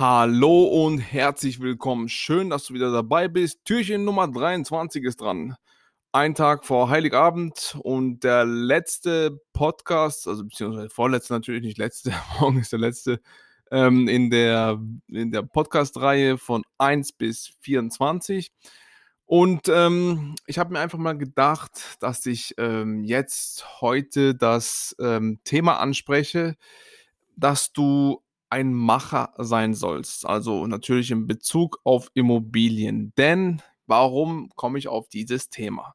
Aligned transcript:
Hallo 0.00 0.64
und 0.64 0.98
herzlich 0.98 1.60
willkommen. 1.60 2.08
Schön, 2.08 2.48
dass 2.48 2.64
du 2.64 2.72
wieder 2.72 2.90
dabei 2.90 3.28
bist. 3.28 3.66
Türchen 3.66 4.06
Nummer 4.06 4.26
23 4.28 5.04
ist 5.04 5.20
dran. 5.20 5.56
Ein 6.10 6.34
Tag 6.34 6.64
vor 6.64 6.88
Heiligabend 6.88 7.76
und 7.82 8.24
der 8.24 8.46
letzte 8.46 9.42
Podcast, 9.52 10.26
also 10.26 10.44
beziehungsweise 10.44 10.88
vorletzte 10.88 11.34
natürlich 11.34 11.62
nicht 11.62 11.76
letzte, 11.76 12.14
morgen 12.40 12.60
ist 12.60 12.72
der 12.72 12.78
letzte, 12.78 13.20
ähm, 13.70 14.08
in 14.08 14.30
der, 14.30 14.80
in 15.08 15.32
der 15.32 15.42
Podcast-Reihe 15.42 16.38
von 16.38 16.62
1 16.78 17.12
bis 17.12 17.52
24. 17.60 18.52
Und 19.26 19.68
ähm, 19.68 20.34
ich 20.46 20.58
habe 20.58 20.72
mir 20.72 20.80
einfach 20.80 20.98
mal 20.98 21.18
gedacht, 21.18 21.98
dass 22.00 22.24
ich 22.24 22.54
ähm, 22.56 23.04
jetzt 23.04 23.82
heute 23.82 24.34
das 24.34 24.96
ähm, 24.98 25.40
Thema 25.44 25.78
anspreche, 25.78 26.56
dass 27.36 27.74
du 27.74 28.22
ein 28.50 28.74
Macher 28.74 29.32
sein 29.38 29.74
sollst. 29.74 30.26
Also 30.26 30.66
natürlich 30.66 31.10
in 31.10 31.26
Bezug 31.26 31.78
auf 31.84 32.10
Immobilien. 32.14 33.12
Denn 33.16 33.62
warum 33.86 34.50
komme 34.56 34.78
ich 34.78 34.88
auf 34.88 35.08
dieses 35.08 35.50
Thema? 35.50 35.94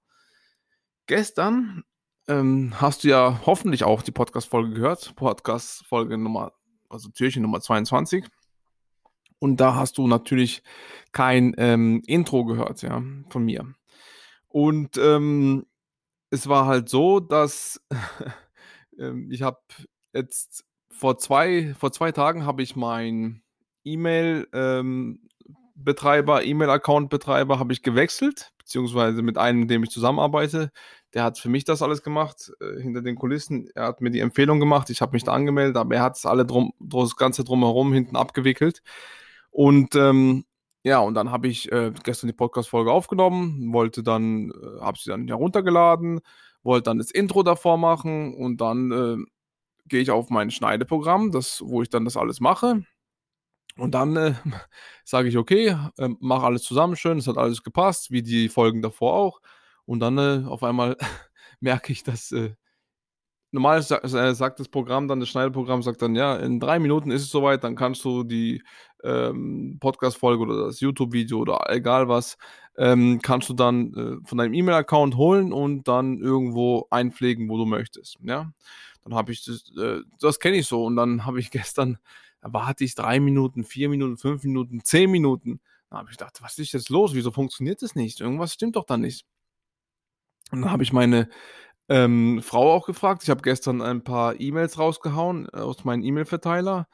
Gestern 1.08 1.84
ähm, 2.28 2.74
hast 2.82 3.04
du 3.04 3.10
ja 3.10 3.42
hoffentlich 3.46 3.84
auch 3.84 4.02
die 4.02 4.12
Podcast-Folge 4.12 4.74
gehört. 4.74 5.16
Podcast-Folge 5.16 6.18
Nummer, 6.18 6.54
also 6.90 7.10
Türchen 7.10 7.44
Nummer 7.44 7.62
22. 7.62 8.26
Und 9.40 9.58
da 9.58 9.76
hast 9.76 9.98
du 9.98 10.08
natürlich 10.08 10.64
kein 11.12 11.54
ähm, 11.58 12.02
Intro 12.08 12.46
gehört, 12.46 12.82
ja, 12.82 13.04
von 13.30 13.44
mir. 13.44 13.74
Und 14.48 14.98
ähm, 14.98 15.66
es 16.30 16.48
war 16.48 16.66
halt 16.66 16.90
so, 16.90 17.20
dass 17.20 17.82
ähm, 18.98 19.30
ich 19.30 19.42
habe 19.42 19.60
jetzt 20.14 20.66
vor 20.98 21.18
zwei, 21.18 21.74
vor 21.78 21.92
zwei 21.92 22.12
Tagen 22.12 22.46
habe 22.46 22.64
ich 22.64 22.76
mein 22.76 23.44
E-Mail 23.84 24.48
ähm, 24.54 25.20
Betreiber, 25.76 26.44
E-Mail-Account-Betreiber 26.44 27.60
habe 27.60 27.74
ich 27.74 27.84
gewechselt, 27.84 28.54
beziehungsweise 28.58 29.22
mit 29.22 29.38
einem, 29.38 29.62
mit 29.62 29.70
dem 29.70 29.84
ich 29.84 29.90
zusammenarbeite. 29.90 30.72
Der 31.14 31.24
hat 31.24 31.38
für 31.38 31.50
mich 31.50 31.66
das 31.66 31.82
alles 31.82 32.02
gemacht, 32.02 32.52
äh, 32.62 32.82
hinter 32.82 33.02
den 33.02 33.16
Kulissen. 33.16 33.70
Er 33.76 33.88
hat 33.88 34.02
mir 34.02 34.10
die 34.10 34.22
Empfehlung 34.22 34.60
gemacht, 34.60 34.90
ich 34.90 35.02
habe 35.02 35.12
mich 35.14 35.24
da 35.24 35.34
angemeldet, 35.34 35.78
aber 35.78 35.96
er 35.96 36.02
hat 36.02 36.18
es 36.18 36.26
alle 36.26 36.46
drum, 36.46 36.72
das 36.80 37.16
Ganze 37.18 37.44
drumherum 37.44 37.94
hinten 37.94 38.16
abgewickelt. 38.16 38.82
Und 39.52 39.96
ähm, 39.96 40.46
ja, 40.84 41.00
und 41.00 41.16
dann 41.16 41.32
habe 41.32 41.48
ich 41.48 41.72
äh, 41.72 41.92
gestern 42.04 42.28
die 42.28 42.34
Podcast-Folge 42.34 42.92
aufgenommen, 42.92 43.74
wollte 43.74 44.02
dann, 44.02 44.52
äh, 44.52 44.82
habe 44.82 44.98
sie 44.98 45.10
dann 45.10 45.28
heruntergeladen, 45.28 46.22
wollte 46.64 46.84
dann 46.84 47.00
das 47.00 47.12
Intro 47.12 47.44
davor 47.44 47.78
machen 47.78 48.34
und 48.34 48.62
dann 48.62 48.92
äh, 48.92 49.18
gehe 49.88 50.02
ich 50.02 50.12
auf 50.12 50.30
mein 50.30 50.52
Schneideprogramm, 50.52 51.32
das, 51.32 51.62
wo 51.64 51.82
ich 51.82 51.90
dann 51.90 52.06
das 52.06 52.18
alles 52.18 52.40
mache. 52.40 52.84
Und 53.78 53.92
dann 53.94 54.16
äh, 54.16 54.34
sage 55.06 55.30
ich, 55.30 55.38
okay, 55.38 55.78
äh, 55.98 56.10
mache 56.20 56.46
alles 56.46 56.64
zusammen 56.64 56.96
schön, 56.96 57.18
es 57.18 57.28
hat 57.28 57.38
alles 57.38 57.64
gepasst, 57.64 58.12
wie 58.12 58.22
die 58.24 58.50
Folgen 58.50 58.82
davor 58.82 59.14
auch. 59.14 59.42
Und 59.86 60.00
dann 60.00 60.18
äh, 60.18 60.44
auf 60.48 60.64
einmal 60.64 60.98
merke 61.60 61.92
ich, 61.92 62.04
dass 62.04 62.32
äh, 62.32 62.56
normal 63.56 63.82
sagt 63.82 64.60
das 64.60 64.68
Programm 64.70 65.08
dann, 65.08 65.20
das 65.20 65.30
Schneideprogramm 65.30 65.82
sagt 65.82 66.02
dann, 66.02 66.16
ja, 66.16 66.36
in 66.36 66.60
drei 66.60 66.78
Minuten 66.78 67.10
ist 67.10 67.24
es 67.24 67.30
soweit, 67.30 67.64
dann 67.64 67.76
kannst 67.76 68.04
du 68.04 68.24
die 68.24 68.62
ähm, 69.04 69.78
Podcast-Folge 69.80 70.44
oder 70.44 70.66
das 70.66 70.82
YouTube-Video 70.82 71.40
oder 71.40 71.66
egal 71.70 72.10
was, 72.10 72.38
ähm, 72.78 73.20
kannst 73.24 73.50
du 73.50 73.54
dann 73.54 73.94
äh, 73.94 74.28
von 74.28 74.38
deinem 74.38 74.54
E-Mail-Account 74.54 75.16
holen 75.16 75.54
und 75.54 75.88
dann 75.88 76.20
irgendwo 76.20 76.88
einpflegen, 76.90 77.50
wo 77.50 77.58
du 77.58 77.66
möchtest. 77.66 78.18
Ja, 78.22 78.52
dann 79.06 79.16
habe 79.16 79.32
ich 79.32 79.46
das, 79.46 79.72
äh, 79.78 80.02
das 80.20 80.40
kenne 80.40 80.58
ich 80.58 80.68
so 80.68 80.84
und 80.84 80.96
dann 80.96 81.26
habe 81.26 81.40
ich 81.40 81.52
gestern, 81.52 81.98
da 82.42 82.52
warte 82.54 82.84
ich 82.84 82.96
drei 82.96 83.20
Minuten, 83.20 83.64
vier 83.64 83.88
Minuten, 83.90 84.18
fünf 84.18 84.44
Minuten, 84.44 84.84
zehn 84.84 85.10
Minuten. 85.10 85.62
Dann 85.90 86.00
habe 86.00 86.10
ich 86.12 86.18
gedacht, 86.18 86.42
was 86.42 86.58
ist 86.58 86.74
jetzt 86.74 86.90
los? 86.90 87.14
Wieso 87.14 87.32
funktioniert 87.32 87.82
das 87.82 87.96
nicht? 87.96 88.20
Irgendwas 88.20 88.54
stimmt 88.54 88.76
doch 88.76 88.86
da 88.86 88.98
nicht. 88.98 89.26
Und 90.52 90.62
dann 90.62 90.72
habe 90.72 90.84
ich 90.84 90.94
meine 90.94 91.30
ähm, 91.90 92.42
Frau 92.42 92.74
auch 92.74 92.86
gefragt. 92.86 93.24
Ich 93.24 93.30
habe 93.30 93.42
gestern 93.42 93.82
ein 93.82 94.04
paar 94.04 94.40
E-Mails 94.40 94.80
rausgehauen 94.80 95.48
äh, 95.54 95.58
aus 95.58 95.84
meinem 95.86 96.04
E-Mail-Verteiler 96.04 96.88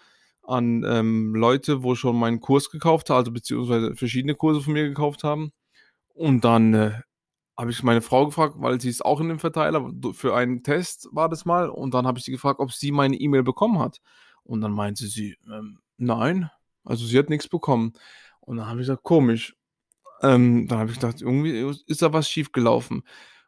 an 0.43 0.83
ähm, 0.85 1.35
Leute, 1.35 1.83
wo 1.83 1.95
schon 1.95 2.17
meinen 2.17 2.39
Kurs 2.41 2.69
gekauft 2.69 3.09
haben, 3.09 3.17
also 3.17 3.31
beziehungsweise 3.31 3.95
verschiedene 3.95 4.35
Kurse 4.35 4.61
von 4.61 4.73
mir 4.73 4.87
gekauft 4.87 5.23
haben. 5.23 5.51
Und 6.13 6.43
dann 6.43 6.73
äh, 6.73 7.01
habe 7.61 7.69
ich 7.69 7.83
meine 7.83 8.01
Frau 8.01 8.25
gefragt, 8.25 8.55
weil 8.57 8.81
sie 8.81 8.89
ist 8.89 9.05
auch 9.05 9.21
in 9.21 9.29
dem 9.29 9.37
Verteiler, 9.37 9.87
für 10.13 10.35
einen 10.35 10.63
Test 10.63 11.07
war 11.11 11.29
das 11.29 11.45
mal. 11.45 11.69
Und 11.69 11.93
dann 11.93 12.07
habe 12.07 12.17
ich 12.17 12.25
sie 12.25 12.31
gefragt, 12.31 12.59
ob 12.59 12.71
sie 12.71 12.91
meine 12.91 13.15
E-Mail 13.15 13.43
bekommen 13.43 13.77
hat. 13.77 14.01
Und 14.43 14.61
dann 14.61 14.71
meinte 14.71 15.05
sie, 15.05 15.37
ähm, 15.47 15.77
nein, 15.97 16.49
also 16.83 17.05
sie 17.05 17.19
hat 17.19 17.29
nichts 17.29 17.47
bekommen. 17.47 17.93
Und 18.39 18.57
dann 18.57 18.65
habe 18.65 18.81
ich 18.81 18.87
gesagt, 18.87 19.03
komisch. 19.03 19.55
Ähm, 20.23 20.67
dann 20.67 20.79
habe 20.79 20.89
ich 20.89 20.99
gedacht, 20.99 21.21
irgendwie 21.21 21.71
ist 21.85 22.01
da 22.01 22.11
was 22.11 22.27
schiefgelaufen. 22.27 23.03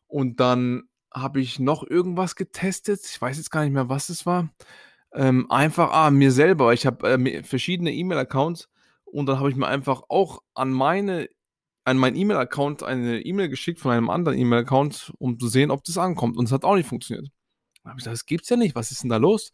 Und 0.06 0.40
dann 0.40 0.84
habe 1.12 1.42
ich 1.42 1.60
noch 1.60 1.84
irgendwas 1.84 2.36
getestet. 2.36 3.02
Ich 3.04 3.20
weiß 3.20 3.38
jetzt 3.38 3.50
gar 3.50 3.64
nicht 3.64 3.74
mehr, 3.74 3.90
was 3.90 4.10
es 4.10 4.28
war. 4.28 4.48
Ähm, 5.12 5.50
einfach, 5.50 5.92
ah, 5.92 6.12
mir 6.12 6.32
selber. 6.32 6.72
Ich 6.74 6.86
habe 6.86 7.10
äh, 7.10 7.44
verschiedene 7.44 7.92
E-Mail-Accounts 7.92 8.70
und 9.06 9.26
dann 9.26 9.40
habe 9.40 9.50
ich 9.50 9.56
mir 9.56 9.68
einfach 9.68 10.04
auch 10.08 10.44
an 10.54 10.72
meine 10.72 11.30
an 11.86 11.98
meinen 11.98 12.16
E-Mail-Account 12.16 12.84
eine 12.84 13.22
E-Mail 13.22 13.50
geschickt 13.50 13.80
von 13.80 13.92
einem 13.92 14.10
anderen 14.10 14.38
E-Mail-Account, 14.38 15.14
um 15.18 15.40
zu 15.40 15.48
sehen, 15.48 15.72
ob 15.72 15.84
das 15.84 15.98
ankommt. 15.98 16.38
Und 16.38 16.46
es 16.46 16.52
hat 16.52 16.64
auch 16.64 16.76
nicht 16.76 16.88
funktioniert. 16.88 17.30
Dann 17.84 17.92
habe 17.92 18.00
ich 18.00 18.04
gesagt, 18.04 18.14
das 18.14 18.26
gibt's 18.26 18.50
ja 18.50 18.58
nicht. 18.58 18.76
Was 18.76 18.92
ist 18.92 19.04
denn 19.04 19.10
da 19.10 19.18
los? 19.18 19.52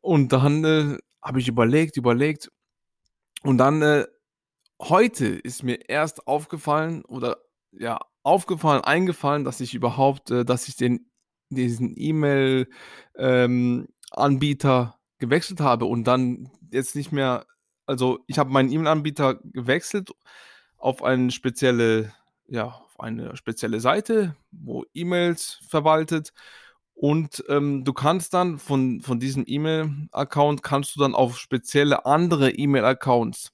Und 0.00 0.32
dann 0.32 0.64
äh, 0.64 0.98
habe 1.22 1.40
ich 1.40 1.48
überlegt, 1.48 1.96
überlegt. 1.96 2.50
Und 3.42 3.58
dann 3.58 3.82
äh, 3.82 4.06
heute 4.80 5.26
ist 5.26 5.62
mir 5.62 5.88
erst 5.88 6.26
aufgefallen 6.26 7.04
oder 7.04 7.38
ja, 7.70 8.00
aufgefallen, 8.22 8.82
eingefallen, 8.82 9.44
dass 9.44 9.60
ich 9.60 9.74
überhaupt, 9.74 10.30
äh, 10.30 10.44
dass 10.44 10.68
ich 10.68 10.76
den, 10.76 11.10
diesen 11.48 11.94
E-Mail-Anbieter 11.96 14.82
ähm, 14.82 14.92
gewechselt 15.18 15.60
habe 15.60 15.84
und 15.84 16.04
dann 16.04 16.50
jetzt 16.72 16.96
nicht 16.96 17.12
mehr, 17.12 17.46
also 17.86 18.18
ich 18.26 18.38
habe 18.38 18.50
meinen 18.50 18.72
E-Mail-Anbieter 18.72 19.40
gewechselt 19.44 20.10
auf 20.82 21.02
eine 21.02 21.30
spezielle, 21.30 22.12
ja, 22.48 22.66
auf 22.66 23.00
eine 23.00 23.36
spezielle 23.36 23.80
Seite, 23.80 24.36
wo 24.50 24.84
E-Mails 24.94 25.60
verwaltet 25.68 26.32
und 26.94 27.44
ähm, 27.48 27.84
du 27.84 27.92
kannst 27.92 28.34
dann 28.34 28.58
von, 28.58 29.00
von 29.00 29.18
diesem 29.18 29.44
E-Mail-Account 29.46 30.62
kannst 30.62 30.94
du 30.94 31.00
dann 31.00 31.14
auf 31.14 31.38
spezielle 31.38 32.06
andere 32.06 32.50
E-Mail-Accounts 32.50 33.52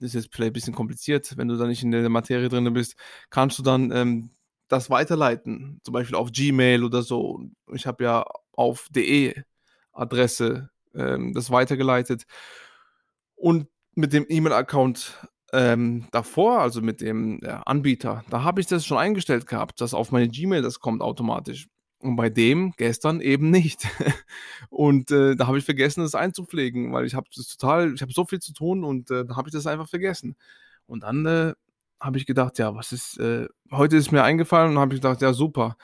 das 0.00 0.08
ist 0.08 0.14
jetzt 0.14 0.34
vielleicht 0.34 0.50
ein 0.50 0.54
bisschen 0.54 0.74
kompliziert, 0.74 1.36
wenn 1.36 1.48
du 1.48 1.56
da 1.56 1.66
nicht 1.66 1.82
in 1.82 1.90
der 1.90 2.08
Materie 2.08 2.48
drin 2.48 2.72
bist, 2.72 2.96
kannst 3.28 3.58
du 3.58 3.62
dann 3.62 3.92
ähm, 3.92 4.30
das 4.68 4.88
weiterleiten, 4.88 5.80
zum 5.82 5.92
Beispiel 5.92 6.16
auf 6.16 6.32
Gmail 6.32 6.84
oder 6.84 7.02
so. 7.02 7.40
Ich 7.72 7.86
habe 7.86 8.04
ja 8.04 8.24
auf 8.52 8.88
DE-Adresse 8.90 10.70
ähm, 10.94 11.34
das 11.34 11.50
weitergeleitet. 11.50 12.24
Und 13.36 13.68
mit 13.94 14.12
dem 14.12 14.24
E-Mail-Account 14.28 15.28
ähm, 15.52 16.06
davor, 16.12 16.60
also 16.60 16.80
mit 16.80 17.00
dem 17.00 17.40
äh, 17.42 17.58
Anbieter, 17.64 18.24
da 18.30 18.42
habe 18.42 18.60
ich 18.60 18.66
das 18.66 18.86
schon 18.86 18.98
eingestellt 18.98 19.46
gehabt, 19.46 19.80
dass 19.80 19.94
auf 19.94 20.12
meine 20.12 20.28
Gmail 20.28 20.62
das 20.62 20.80
kommt 20.80 21.02
automatisch. 21.02 21.68
Und 21.98 22.16
bei 22.16 22.30
dem 22.30 22.72
gestern 22.78 23.20
eben 23.20 23.50
nicht. 23.50 23.86
und 24.70 25.10
äh, 25.10 25.36
da 25.36 25.46
habe 25.46 25.58
ich 25.58 25.64
vergessen, 25.64 26.02
das 26.02 26.14
einzupflegen, 26.14 26.92
weil 26.92 27.04
ich 27.04 27.14
habe 27.14 27.28
total, 27.30 27.92
ich 27.94 28.00
habe 28.00 28.12
so 28.12 28.24
viel 28.24 28.40
zu 28.40 28.54
tun 28.54 28.84
und 28.84 29.10
äh, 29.10 29.24
da 29.26 29.36
habe 29.36 29.48
ich 29.48 29.52
das 29.52 29.66
einfach 29.66 29.88
vergessen. 29.88 30.36
Und 30.86 31.02
dann 31.02 31.26
äh, 31.26 31.52
habe 32.00 32.16
ich 32.16 32.26
gedacht, 32.26 32.58
ja, 32.58 32.74
was 32.74 32.92
ist, 32.92 33.18
äh, 33.18 33.46
heute 33.70 33.96
ist 33.96 34.12
mir 34.12 34.24
eingefallen 34.24 34.72
und 34.72 34.78
habe 34.78 34.94
ich 34.94 35.00
gedacht, 35.02 35.20
ja, 35.20 35.32
super. 35.34 35.76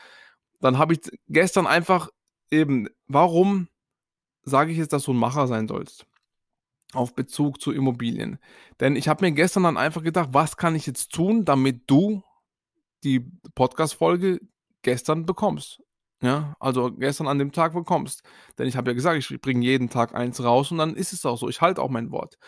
Dann 0.61 0.79
habe 0.79 0.95
ich 0.95 1.01
gestern 1.29 1.67
einfach 1.67 2.09
eben, 2.51 2.89
warum 3.07 3.69
sage 4.43 4.73
ich 4.73 4.79
jetzt, 4.79 4.93
dass 4.95 5.05
du 5.05 5.13
ein 5.13 5.19
Macher 5.19 5.47
sein 5.47 5.69
sollst? 5.69 6.07
Auf 6.93 7.15
Bezug 7.15 7.61
zu 7.61 7.73
Immobilien. 7.73 8.39
Denn 8.81 8.97
ich 8.97 9.09
habe 9.09 9.25
mir 9.25 9.33
gestern 9.33 9.65
dann 9.65 9.77
einfach 9.77 10.03
gedacht, 10.03 10.31
was 10.33 10.57
kann 10.57 10.75
ich 10.75 10.87
jetzt 10.87 11.13
tun, 11.13 11.45
damit 11.45 11.83
du 11.87 12.23
die 13.05 13.31
Podcast-Folge 13.55 14.41
gestern 14.83 15.27
bekommst? 15.27 15.83
Ja, 16.23 16.57
also 16.61 16.93
gestern 16.93 17.29
an 17.29 17.39
dem 17.39 17.53
Tag 17.53 17.75
bekommst. 17.75 18.23
Denn 18.59 18.67
ich 18.67 18.77
habe 18.77 18.91
ja 18.91 18.95
gesagt, 18.95 19.19
ich 19.19 19.41
bringe 19.41 19.65
jeden 19.65 19.91
Tag 19.91 20.15
eins 20.15 20.43
raus 20.43 20.71
und 20.71 20.79
dann 20.79 20.95
ist 20.95 21.13
es 21.13 21.27
auch 21.27 21.37
so. 21.37 21.49
Ich 21.49 21.61
halte 21.61 21.83
auch 21.83 21.91
mein 21.91 22.11
Wort. 22.11 22.39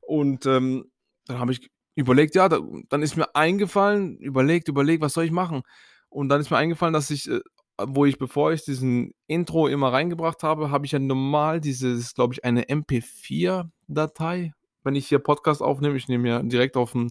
Und 0.00 0.46
ähm, 0.46 0.90
dann 1.26 1.38
habe 1.38 1.52
ich 1.52 1.70
überlegt, 1.94 2.34
ja, 2.34 2.48
da, 2.48 2.60
dann 2.88 3.02
ist 3.02 3.16
mir 3.16 3.34
eingefallen, 3.34 4.18
überlegt, 4.18 4.68
überlegt, 4.68 5.02
was 5.02 5.12
soll 5.12 5.24
ich 5.24 5.30
machen? 5.30 5.62
Und 6.08 6.28
dann 6.28 6.40
ist 6.40 6.50
mir 6.50 6.56
eingefallen, 6.56 6.92
dass 6.92 7.10
ich, 7.10 7.28
äh, 7.30 7.40
wo 7.78 8.04
ich, 8.04 8.18
bevor 8.18 8.52
ich 8.52 8.64
diesen 8.64 9.14
Intro 9.26 9.68
immer 9.68 9.92
reingebracht 9.92 10.42
habe, 10.42 10.70
habe 10.70 10.86
ich 10.86 10.92
ja 10.92 10.98
normal 10.98 11.60
dieses, 11.60 12.14
glaube 12.14 12.34
ich, 12.34 12.44
eine 12.44 12.64
MP4-Datei. 12.64 14.52
Wenn 14.84 14.94
ich 14.96 15.06
hier 15.08 15.18
Podcast 15.20 15.62
aufnehme, 15.62 15.96
ich 15.96 16.08
nehme 16.08 16.28
ja 16.28 16.42
direkt 16.42 16.76
auf 16.76 16.92
dem 16.92 17.10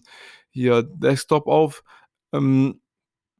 hier 0.50 0.82
Desktop 0.82 1.46
auf, 1.46 1.82
ähm, 2.32 2.80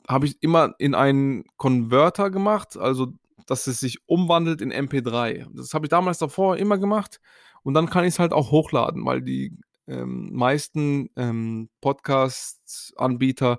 habe 0.09 0.27
ich 0.27 0.43
immer 0.43 0.75
in 0.79 0.95
einen 0.95 1.45
Konverter 1.57 2.31
gemacht, 2.31 2.77
also 2.77 3.13
dass 3.47 3.67
es 3.67 3.81
sich 3.81 3.99
umwandelt 4.07 4.61
in 4.61 4.73
MP3. 4.73 5.47
Das 5.55 5.75
habe 5.75 5.87
ich 5.87 5.91
damals 5.91 6.19
davor 6.19 6.57
immer 6.57 6.79
gemacht 6.79 7.21
Und 7.63 7.75
dann 7.75 7.91
kann 7.91 8.05
ich 8.05 8.15
es 8.15 8.19
halt 8.19 8.33
auch 8.33 8.51
hochladen, 8.51 9.05
weil 9.05 9.23
die 9.23 9.57
ähm, 9.87 10.31
meisten 10.33 11.11
ähm, 11.17 11.69
Podcast-Anbieter, 11.81 13.59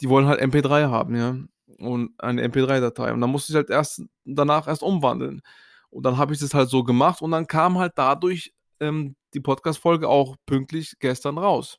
die 0.00 0.08
wollen 0.08 0.26
halt 0.26 0.40
MP3 0.42 0.88
haben, 0.90 1.16
ja. 1.16 1.36
Und 1.80 2.12
eine 2.18 2.46
MP3-Datei. 2.46 3.12
Und 3.12 3.20
dann 3.20 3.30
musste 3.30 3.52
ich 3.52 3.56
halt 3.56 3.70
erst 3.70 4.02
danach 4.24 4.68
erst 4.68 4.82
umwandeln. 4.82 5.42
Und 5.90 6.04
dann 6.04 6.18
habe 6.18 6.32
ich 6.32 6.40
das 6.40 6.54
halt 6.54 6.68
so 6.68 6.84
gemacht 6.84 7.20
und 7.22 7.32
dann 7.32 7.46
kam 7.46 7.78
halt 7.78 7.92
dadurch 7.96 8.52
ähm, 8.80 9.16
die 9.34 9.40
Podcast-Folge 9.40 10.08
auch 10.08 10.36
pünktlich 10.46 10.94
gestern 11.00 11.38
raus. 11.38 11.78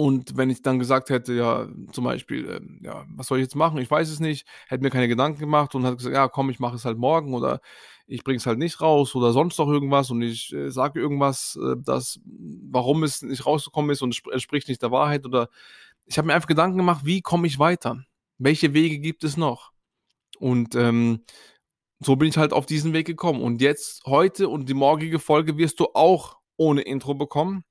Und 0.00 0.36
wenn 0.36 0.48
ich 0.48 0.62
dann 0.62 0.78
gesagt 0.78 1.10
hätte, 1.10 1.32
ja, 1.32 1.66
zum 1.90 2.04
Beispiel, 2.04 2.48
ähm, 2.48 2.80
ja, 2.84 3.04
was 3.16 3.26
soll 3.26 3.38
ich 3.38 3.42
jetzt 3.42 3.56
machen? 3.56 3.78
Ich 3.78 3.90
weiß 3.90 4.08
es 4.08 4.20
nicht, 4.20 4.46
hätte 4.68 4.84
mir 4.84 4.90
keine 4.90 5.08
Gedanken 5.08 5.40
gemacht 5.40 5.74
und 5.74 5.84
hat 5.84 5.96
gesagt, 5.96 6.14
ja, 6.14 6.28
komm, 6.28 6.50
ich 6.50 6.60
mache 6.60 6.76
es 6.76 6.84
halt 6.84 6.98
morgen 6.98 7.34
oder 7.34 7.60
ich 8.06 8.22
bringe 8.22 8.36
es 8.36 8.46
halt 8.46 8.58
nicht 8.60 8.80
raus 8.80 9.16
oder 9.16 9.32
sonst 9.32 9.58
noch 9.58 9.68
irgendwas 9.68 10.12
und 10.12 10.22
ich 10.22 10.52
äh, 10.52 10.70
sage 10.70 11.00
irgendwas, 11.00 11.58
äh, 11.60 11.74
das, 11.84 12.20
warum 12.24 13.02
es 13.02 13.22
nicht 13.22 13.44
rausgekommen 13.44 13.90
ist 13.90 14.02
und 14.02 14.14
es 14.14 14.22
entspricht 14.32 14.68
nicht 14.68 14.82
der 14.82 14.92
Wahrheit 14.92 15.26
oder 15.26 15.48
ich 16.06 16.16
habe 16.16 16.28
mir 16.28 16.34
einfach 16.34 16.48
Gedanken 16.48 16.78
gemacht, 16.78 17.04
wie 17.04 17.20
komme 17.20 17.48
ich 17.48 17.58
weiter? 17.58 18.04
Welche 18.38 18.74
Wege 18.74 18.98
gibt 18.98 19.24
es 19.24 19.36
noch? 19.36 19.72
Und 20.38 20.74
ähm, 20.74 21.24
so 22.00 22.16
bin 22.16 22.28
ich 22.28 22.36
halt 22.36 22.52
auf 22.52 22.66
diesen 22.66 22.92
Weg 22.92 23.06
gekommen. 23.06 23.42
Und 23.42 23.60
jetzt, 23.60 24.04
heute 24.06 24.48
und 24.48 24.68
die 24.68 24.74
morgige 24.74 25.18
Folge 25.18 25.56
wirst 25.56 25.80
du 25.80 25.88
auch 25.94 26.36
ohne 26.56 26.82
Intro 26.82 27.14
bekommen, 27.14 27.64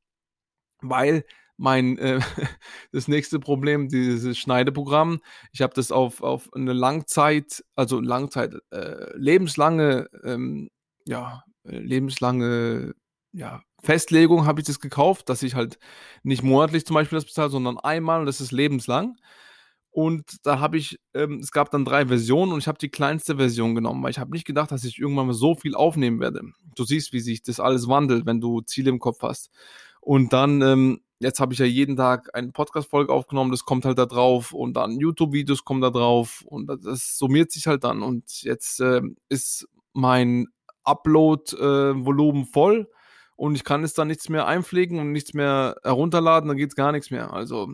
weil 0.81 1.23
mein 1.57 1.97
äh, 1.97 2.19
das 2.91 3.07
nächste 3.07 3.39
Problem, 3.39 3.89
dieses 3.89 4.37
Schneideprogramm. 4.37 5.19
Ich 5.51 5.61
habe 5.61 5.73
das 5.73 5.91
auf, 5.91 6.21
auf 6.21 6.49
eine 6.53 6.73
Langzeit, 6.73 7.63
also 7.75 7.99
Langzeit, 7.99 8.55
äh, 8.71 9.15
lebenslange, 9.17 10.07
ähm, 10.23 10.69
ja, 11.05 11.43
lebenslange, 11.63 12.93
ja, 13.31 13.61
Festlegung 13.83 14.45
habe 14.45 14.61
ich 14.61 14.67
das 14.67 14.79
gekauft, 14.79 15.29
dass 15.29 15.43
ich 15.43 15.55
halt 15.55 15.77
nicht 16.23 16.43
monatlich 16.43 16.85
zum 16.85 16.95
Beispiel 16.95 17.17
das 17.17 17.25
bezahle, 17.25 17.49
sondern 17.49 17.77
einmal 17.77 18.19
und 18.19 18.25
das 18.25 18.41
ist 18.41 18.51
lebenslang. 18.51 19.17
Und 19.97 20.45
da 20.45 20.59
habe 20.59 20.77
ich, 20.77 20.99
ähm, 21.15 21.39
es 21.39 21.51
gab 21.51 21.71
dann 21.71 21.83
drei 21.83 22.05
Versionen 22.05 22.51
und 22.51 22.59
ich 22.59 22.67
habe 22.67 22.77
die 22.77 22.89
kleinste 22.89 23.38
Version 23.38 23.73
genommen, 23.73 24.03
weil 24.03 24.11
ich 24.11 24.19
habe 24.19 24.29
nicht 24.29 24.45
gedacht, 24.45 24.71
dass 24.71 24.83
ich 24.83 24.99
irgendwann 24.99 25.25
mal 25.25 25.33
so 25.33 25.55
viel 25.55 25.73
aufnehmen 25.73 26.19
werde. 26.19 26.41
Du 26.75 26.83
siehst, 26.83 27.13
wie 27.13 27.19
sich 27.19 27.41
das 27.41 27.59
alles 27.59 27.88
wandelt, 27.88 28.27
wenn 28.27 28.39
du 28.39 28.61
Ziele 28.61 28.91
im 28.91 28.99
Kopf 28.99 29.23
hast. 29.23 29.49
Und 29.99 30.33
dann 30.33 30.61
ähm, 30.61 31.01
jetzt 31.17 31.39
habe 31.39 31.53
ich 31.53 31.57
ja 31.57 31.65
jeden 31.65 31.95
Tag 31.95 32.29
eine 32.35 32.51
Podcast-Folge 32.51 33.11
aufgenommen, 33.11 33.49
das 33.49 33.65
kommt 33.65 33.85
halt 33.85 33.97
da 33.97 34.05
drauf 34.05 34.53
und 34.53 34.75
dann 34.75 34.99
YouTube-Videos 34.99 35.65
kommen 35.65 35.81
da 35.81 35.89
drauf 35.89 36.44
und 36.45 36.67
das 36.67 37.17
summiert 37.17 37.51
sich 37.51 37.65
halt 37.65 37.83
dann 37.83 38.03
und 38.03 38.44
jetzt 38.44 38.79
äh, 38.79 39.01
ist 39.29 39.67
mein 39.94 40.45
Upload-Volumen 40.83 42.44
äh, 42.44 42.51
voll 42.53 42.88
und 43.35 43.55
ich 43.55 43.63
kann 43.63 43.83
es 43.83 43.95
dann 43.95 44.09
nichts 44.09 44.29
mehr 44.29 44.45
einpflegen 44.45 44.99
und 44.99 45.11
nichts 45.11 45.33
mehr 45.33 45.75
herunterladen, 45.83 46.49
dann 46.49 46.57
geht 46.57 46.69
es 46.69 46.75
gar 46.75 46.91
nichts 46.91 47.09
mehr. 47.09 47.33
Also 47.33 47.67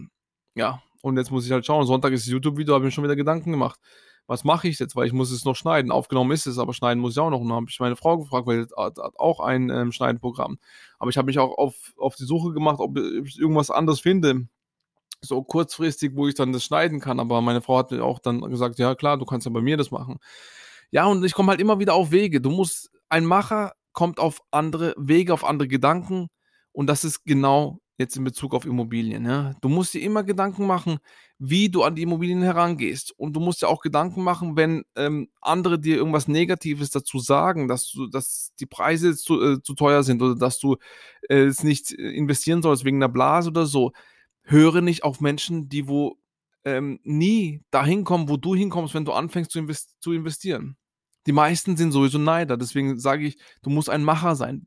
ja, 0.56 0.82
und 1.04 1.18
jetzt 1.18 1.30
muss 1.30 1.46
ich 1.46 1.52
halt 1.52 1.66
schauen. 1.66 1.86
Sonntag 1.86 2.14
ist 2.14 2.26
das 2.26 2.32
YouTube-Video, 2.32 2.74
habe 2.74 2.84
ich 2.84 2.88
mir 2.88 2.92
schon 2.92 3.04
wieder 3.04 3.16
Gedanken 3.16 3.52
gemacht 3.52 3.80
was 4.28 4.44
mache 4.44 4.68
ich 4.68 4.80
jetzt, 4.80 4.96
weil 4.96 5.08
ich 5.08 5.14
muss 5.14 5.32
es 5.32 5.46
noch 5.46 5.56
schneiden. 5.56 5.92
Aufgenommen 5.92 6.32
ist 6.32 6.48
es, 6.48 6.58
aber 6.58 6.74
schneiden 6.74 7.02
muss 7.02 7.14
ich 7.14 7.20
auch 7.20 7.30
noch. 7.30 7.42
Und 7.42 7.50
dann 7.50 7.58
habe 7.58 7.66
ich 7.70 7.80
meine 7.80 7.96
Frau 7.96 8.18
gefragt, 8.18 8.48
weil 8.48 8.64
sie 8.64 8.76
hat, 8.76 8.98
hat 8.98 9.20
auch 9.20 9.40
ein 9.40 9.70
ähm, 9.70 9.92
Schneidenprogramm. 9.92 10.60
Aber 10.98 11.10
ich 11.10 11.18
habe 11.18 11.26
mich 11.26 11.40
auch 11.40 11.58
auf, 11.58 11.94
auf 11.98 12.16
die 12.16 12.24
Suche 12.24 12.54
gemacht, 12.54 12.80
ob 12.80 12.98
ich 12.98 13.38
irgendwas 13.38 13.70
anderes 13.70 14.00
finde, 14.00 14.48
so 15.22 15.44
kurzfristig, 15.44 16.14
wo 16.16 16.28
ich 16.28 16.36
dann 16.36 16.54
das 16.54 16.64
schneiden 16.64 17.00
kann. 17.00 17.20
Aber 17.20 17.42
meine 17.42 17.62
Frau 17.62 17.78
hat 17.78 17.92
mir 17.92 18.04
auch 18.04 18.20
dann 18.20 18.42
gesagt, 18.42 18.80
ja 18.80 18.96
klar, 18.96 19.18
du 19.18 19.26
kannst 19.26 19.46
ja 19.46 19.52
bei 19.52 19.62
mir 19.62 19.78
das 19.78 19.92
machen. 19.92 20.20
Ja, 20.92 21.06
und 21.06 21.24
ich 21.26 21.34
komme 21.34 21.50
halt 21.50 21.60
immer 21.60 21.80
wieder 21.80 21.94
auf 21.94 22.12
Wege. 22.12 22.40
Du 22.40 22.50
musst, 22.50 22.92
ein 23.10 23.26
Macher 23.26 23.74
kommt 23.92 24.20
auf 24.20 24.42
andere 24.52 24.96
Wege, 24.98 25.34
auf 25.34 25.44
andere 25.44 25.68
Gedanken. 25.68 26.30
Und 26.72 26.88
das 26.88 27.04
ist 27.04 27.26
genau 27.26 27.80
jetzt 27.98 28.16
in 28.16 28.24
Bezug 28.24 28.54
auf 28.54 28.66
Immobilien. 28.66 29.26
Ja? 29.26 29.54
Du 29.62 29.70
musst 29.70 29.94
dir 29.94 30.02
immer 30.02 30.24
Gedanken 30.24 30.66
machen, 30.66 31.00
wie 31.38 31.70
du 31.70 31.84
an 31.84 31.96
die 31.96 32.02
Immobilien 32.02 32.42
herangehst. 32.42 33.14
Und 33.18 33.36
du 33.36 33.40
musst 33.40 33.62
dir 33.62 33.68
auch 33.68 33.82
Gedanken 33.82 34.24
machen, 34.24 34.56
wenn 34.56 34.84
ähm, 34.96 35.30
andere 35.42 35.80
dir 35.80 35.98
irgendwas 35.98 36.28
Negatives 36.28 36.90
dazu 36.90 37.20
sagen, 37.20 37.68
dass 37.68 37.92
du, 37.92 38.08
dass 38.08 38.54
die 38.60 38.66
Preise 38.66 39.16
zu, 39.16 39.42
äh, 39.42 39.62
zu 39.62 39.74
teuer 39.76 40.04
sind 40.04 40.22
oder 40.22 40.36
dass 40.36 40.60
du 40.60 40.78
äh, 41.30 41.44
es 41.44 41.64
nicht 41.64 41.92
investieren 41.92 42.62
sollst 42.62 42.86
wegen 42.86 43.00
der 43.00 43.10
Blase 43.10 43.50
oder 43.50 43.66
so. 43.66 43.92
Höre 44.44 44.82
nicht 44.82 45.04
auf 45.04 45.22
Menschen, 45.22 45.70
die 45.70 45.88
wo 45.88 46.18
ähm, 46.66 47.00
nie 47.04 47.64
dahin 47.72 48.04
kommen, 48.04 48.30
wo 48.30 48.38
du 48.38 48.56
hinkommst, 48.56 48.94
wenn 48.94 49.06
du 49.06 49.12
anfängst 49.12 49.52
zu, 49.52 49.60
invest 49.60 49.96
zu 50.00 50.14
investieren. 50.14 50.78
Die 51.26 51.32
meisten 51.32 51.78
sind 51.78 51.92
sowieso 51.92 52.18
Neider. 52.18 52.58
Deswegen 52.58 53.00
sage 53.00 53.26
ich, 53.26 53.38
du 53.62 53.70
musst 53.70 53.90
ein 53.90 54.04
Macher 54.04 54.36
sein. 54.36 54.66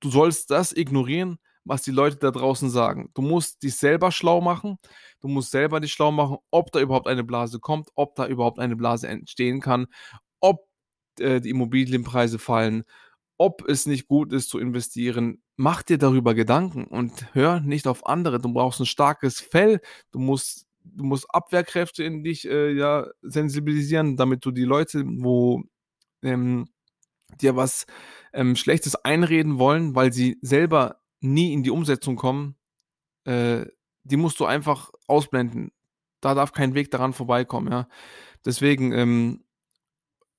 Du 0.00 0.10
sollst 0.10 0.50
das 0.50 0.72
ignorieren, 0.72 1.38
was 1.66 1.82
die 1.82 1.90
Leute 1.90 2.16
da 2.16 2.30
draußen 2.30 2.70
sagen. 2.70 3.10
Du 3.14 3.22
musst 3.22 3.62
dich 3.62 3.76
selber 3.76 4.12
schlau 4.12 4.40
machen. 4.40 4.78
Du 5.20 5.28
musst 5.28 5.50
selber 5.50 5.80
dich 5.80 5.92
schlau 5.92 6.12
machen, 6.12 6.38
ob 6.50 6.72
da 6.72 6.80
überhaupt 6.80 7.08
eine 7.08 7.24
Blase 7.24 7.58
kommt, 7.58 7.88
ob 7.96 8.14
da 8.14 8.26
überhaupt 8.26 8.60
eine 8.60 8.76
Blase 8.76 9.08
entstehen 9.08 9.60
kann, 9.60 9.86
ob 10.40 10.68
äh, 11.18 11.40
die 11.40 11.50
Immobilienpreise 11.50 12.38
fallen, 12.38 12.84
ob 13.36 13.68
es 13.68 13.86
nicht 13.86 14.06
gut 14.06 14.32
ist 14.32 14.48
zu 14.48 14.58
investieren. 14.58 15.42
Mach 15.56 15.82
dir 15.82 15.98
darüber 15.98 16.34
Gedanken 16.34 16.84
und 16.86 17.34
hör 17.34 17.60
nicht 17.60 17.88
auf 17.88 18.06
andere. 18.06 18.40
Du 18.40 18.52
brauchst 18.52 18.80
ein 18.80 18.86
starkes 18.86 19.40
Fell. 19.40 19.80
Du 20.12 20.20
musst, 20.20 20.66
du 20.84 21.04
musst 21.04 21.26
Abwehrkräfte 21.30 22.04
in 22.04 22.22
dich 22.22 22.48
äh, 22.48 22.72
ja, 22.72 23.08
sensibilisieren, 23.22 24.16
damit 24.16 24.44
du 24.44 24.52
die 24.52 24.64
Leute, 24.64 25.04
wo 25.04 25.64
ähm, 26.22 26.68
dir 27.40 27.56
was 27.56 27.86
ähm, 28.32 28.54
Schlechtes 28.54 28.94
einreden 28.94 29.58
wollen, 29.58 29.96
weil 29.96 30.12
sie 30.12 30.38
selber 30.42 31.00
nie 31.20 31.52
in 31.52 31.62
die 31.62 31.70
Umsetzung 31.70 32.16
kommen, 32.16 32.56
äh, 33.24 33.66
die 34.04 34.16
musst 34.16 34.40
du 34.40 34.44
einfach 34.46 34.90
ausblenden. 35.06 35.72
Da 36.20 36.34
darf 36.34 36.52
kein 36.52 36.74
Weg 36.74 36.90
daran 36.90 37.12
vorbeikommen, 37.12 37.70
ja. 37.70 37.88
Deswegen, 38.44 38.92
ähm, 38.92 39.44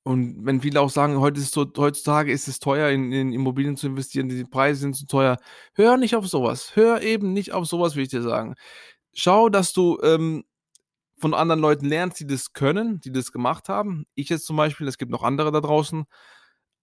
und 0.04 0.46
wenn 0.46 0.62
viele 0.62 0.80
auch 0.80 0.90
sagen, 0.90 1.20
heute 1.20 1.42
ist 1.42 1.54
so, 1.54 1.70
heutzutage 1.78 2.32
ist 2.32 2.48
es 2.48 2.60
teuer, 2.60 2.90
in, 2.90 3.12
in, 3.12 3.34
Immobilien 3.34 3.76
zu 3.76 3.88
investieren, 3.88 4.30
die 4.30 4.46
Preise 4.46 4.82
sind 4.82 4.96
zu 4.96 5.06
teuer, 5.06 5.38
hör 5.74 5.98
nicht 5.98 6.16
auf 6.16 6.28
sowas. 6.28 6.76
Hör 6.76 7.02
eben 7.02 7.34
nicht 7.34 7.52
auf 7.52 7.68
sowas, 7.68 7.96
will 7.96 8.04
ich 8.04 8.10
dir 8.10 8.22
sagen. 8.22 8.56
Schau, 9.14 9.50
dass 9.50 9.74
du 9.74 10.00
ähm, 10.02 10.46
von 11.18 11.34
anderen 11.34 11.60
Leuten 11.60 11.86
lernst, 11.88 12.20
die 12.22 12.28
das 12.28 12.54
können, 12.54 13.02
die 13.02 13.12
das 13.12 13.32
gemacht 13.34 13.68
haben. 13.68 14.06
Ich 14.16 14.30
jetzt 14.30 14.46
zum 14.46 14.56
Beispiel, 14.56 14.88
es 14.88 14.98
gibt 14.98 15.12
noch 15.12 15.24
andere 15.24 15.52
da 15.52 15.60
draußen. 15.60 16.06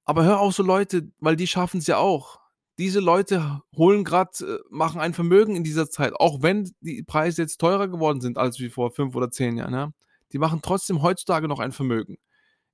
Aber 0.04 0.24
hör 0.24 0.40
auf 0.40 0.54
so 0.54 0.62
Leute, 0.62 1.10
weil 1.18 1.36
die 1.36 1.46
schaffen 1.46 1.78
es 1.78 1.86
ja 1.86 1.96
auch 1.96 2.43
diese 2.78 3.00
Leute 3.00 3.62
holen 3.76 4.04
gerade, 4.04 4.30
äh, 4.40 4.58
machen 4.70 5.00
ein 5.00 5.14
Vermögen 5.14 5.56
in 5.56 5.64
dieser 5.64 5.88
Zeit, 5.90 6.14
auch 6.14 6.42
wenn 6.42 6.72
die 6.80 7.02
Preise 7.02 7.42
jetzt 7.42 7.58
teurer 7.58 7.88
geworden 7.88 8.20
sind 8.20 8.38
als 8.38 8.58
wie 8.58 8.70
vor 8.70 8.90
fünf 8.90 9.14
oder 9.14 9.30
zehn 9.30 9.56
Jahren. 9.56 9.74
Ja? 9.74 9.92
Die 10.32 10.38
machen 10.38 10.60
trotzdem 10.62 11.02
heutzutage 11.02 11.48
noch 11.48 11.60
ein 11.60 11.72
Vermögen. 11.72 12.16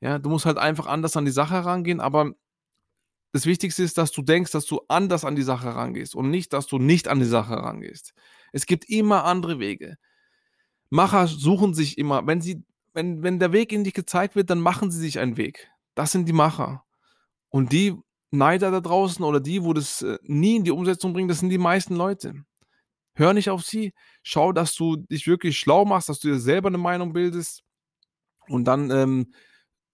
Ja, 0.01 0.19
du 0.19 0.31
musst 0.31 0.47
halt 0.47 0.57
einfach 0.57 0.87
anders 0.87 1.17
an 1.17 1.27
die 1.27 1.31
Sache 1.31 1.55
herangehen, 1.55 2.01
aber 2.01 2.33
das 3.33 3.47
Wichtigste 3.47 3.83
ist, 3.83 3.99
dass 3.99 4.11
du 4.11 4.23
denkst, 4.23 4.51
dass 4.51 4.65
du 4.65 4.81
anders 4.89 5.25
an 5.25 5.37
die 5.37 5.43
Sache 5.43 5.67
herangehst 5.67 6.15
und 6.15 6.31
nicht, 6.31 6.53
dass 6.53 6.67
du 6.67 6.79
nicht 6.79 7.07
an 7.07 7.21
die 7.21 7.27
Sache 7.27 7.51
herangehst. 7.51 8.15
Es 8.53 8.67
gibt 8.67 8.89
immer 8.89 9.25
andere 9.25 9.59
Wege. 9.59 9.99
Macher 10.89 11.29
suchen 11.29 11.75
sich 11.75 11.99
immer, 11.99 12.27
wenn 12.27 12.41
sie, 12.41 12.65
wenn, 12.95 13.23
wenn 13.23 13.39
der 13.39 13.53
Weg 13.53 13.73
ihnen 13.73 13.83
nicht 13.83 13.95
gezeigt 13.95 14.35
wird, 14.35 14.51
dann 14.51 14.59
machen 14.59 14.91
sie 14.91 14.99
sich 14.99 15.19
einen 15.19 15.37
Weg. 15.37 15.71
Das 15.95 16.13
sind 16.13 16.27
die 16.27 16.33
Macher. 16.33 16.85
Und 17.51 17.73
die 17.73 17.97
Neider 18.31 18.71
da 18.71 18.81
draußen 18.81 19.25
oder 19.25 19.41
die, 19.41 19.65
wo 19.65 19.73
das 19.73 20.03
äh, 20.03 20.19
nie 20.23 20.57
in 20.57 20.65
die 20.65 20.71
Umsetzung 20.71 21.13
bringen, 21.13 21.29
das 21.29 21.41
sind 21.41 21.51
die 21.51 21.59
meisten 21.59 21.97
Leute. 21.97 22.35
Hör 23.15 23.35
nicht 23.35 23.51
auf 23.51 23.63
sie, 23.63 23.93
schau, 24.23 24.53
dass 24.53 24.75
du 24.75 24.97
dich 24.97 25.27
wirklich 25.27 25.59
schlau 25.59 25.85
machst, 25.85 26.09
dass 26.09 26.21
du 26.21 26.29
dir 26.29 26.39
selber 26.39 26.69
eine 26.69 26.79
Meinung 26.79 27.13
bildest 27.13 27.63
und 28.49 28.65
dann, 28.67 28.91
ähm, 28.91 29.35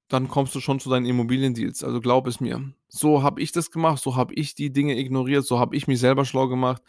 dann 0.08 0.28
kommst 0.28 0.54
du 0.54 0.60
schon 0.60 0.80
zu 0.80 0.90
deinen 0.90 1.06
Immobiliendeals. 1.06 1.84
Also 1.84 2.00
glaub 2.00 2.26
es 2.26 2.40
mir. 2.40 2.72
So 2.88 3.22
habe 3.22 3.42
ich 3.42 3.52
das 3.52 3.70
gemacht, 3.70 4.02
so 4.02 4.16
habe 4.16 4.34
ich 4.34 4.54
die 4.54 4.72
Dinge 4.72 4.98
ignoriert, 4.98 5.44
so 5.46 5.58
habe 5.58 5.76
ich 5.76 5.88
mich 5.88 6.00
selber 6.00 6.24
schlau 6.24 6.48
gemacht, 6.48 6.82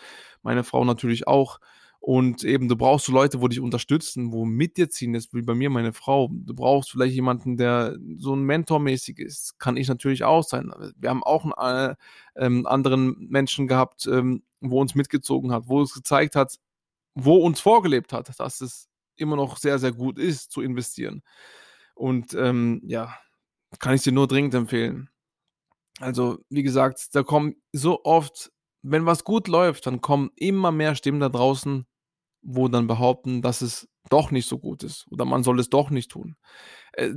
meine 0.43 0.63
Frau 0.63 0.85
natürlich 0.85 1.27
auch. 1.27 1.59
Und 1.99 2.43
eben, 2.43 2.69
du 2.69 2.77
brauchst 2.77 3.07
so 3.07 3.11
Leute, 3.11 3.41
wo 3.41 3.47
dich 3.47 3.59
unterstützen, 3.59 4.31
wo 4.31 4.45
mit 4.45 4.77
dir 4.77 4.89
ziehen, 4.89 5.13
jetzt 5.13 5.33
wie 5.33 5.41
bei 5.41 5.55
mir 5.55 5.69
meine 5.69 5.93
Frau. 5.93 6.29
Du 6.31 6.53
brauchst 6.53 6.91
vielleicht 6.91 7.15
jemanden, 7.15 7.57
der 7.57 7.97
so 8.17 8.35
ein 8.35 8.43
Mentormäßig 8.43 9.19
ist. 9.19 9.59
Kann 9.59 9.77
ich 9.77 9.87
natürlich 9.87 10.23
auch 10.23 10.43
sein. 10.43 10.71
Wir 10.95 11.09
haben 11.09 11.23
auch 11.23 11.43
einen 11.43 11.91
äh, 11.91 11.95
ähm, 12.37 12.65
anderen 12.65 13.17
Menschen 13.29 13.67
gehabt, 13.67 14.07
ähm, 14.07 14.43
wo 14.61 14.79
uns 14.79 14.95
mitgezogen 14.95 15.51
hat, 15.51 15.67
wo 15.67 15.81
es 15.81 15.93
gezeigt 15.93 16.35
hat, 16.35 16.57
wo 17.13 17.37
uns 17.37 17.59
vorgelebt 17.59 18.13
hat, 18.13 18.31
dass 18.39 18.61
es 18.61 18.87
immer 19.15 19.35
noch 19.35 19.57
sehr, 19.57 19.79
sehr 19.79 19.91
gut 19.91 20.17
ist, 20.17 20.51
zu 20.51 20.61
investieren. 20.61 21.23
Und 21.95 22.33
ähm, 22.35 22.81
ja, 22.85 23.17
kann 23.79 23.95
ich 23.95 24.03
dir 24.03 24.11
nur 24.11 24.27
dringend 24.27 24.53
empfehlen. 24.53 25.09
Also, 25.99 26.37
wie 26.49 26.63
gesagt, 26.63 27.15
da 27.15 27.23
kommen 27.23 27.55
so 27.73 28.03
oft 28.03 28.51
wenn 28.91 29.05
was 29.05 29.23
gut 29.23 29.47
läuft, 29.47 29.87
dann 29.87 30.01
kommen 30.01 30.31
immer 30.35 30.71
mehr 30.71 30.95
Stimmen 30.95 31.19
da 31.19 31.29
draußen, 31.29 31.85
wo 32.41 32.67
dann 32.67 32.87
behaupten, 32.87 33.41
dass 33.41 33.61
es 33.61 33.87
doch 34.09 34.31
nicht 34.31 34.47
so 34.47 34.57
gut 34.57 34.83
ist 34.83 35.05
oder 35.11 35.25
man 35.25 35.43
soll 35.43 35.59
es 35.59 35.69
doch 35.69 35.89
nicht 35.89 36.11
tun. 36.11 36.35
Äh, 36.93 37.13